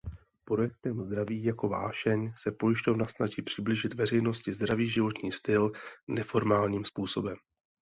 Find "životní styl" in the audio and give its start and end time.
4.89-5.71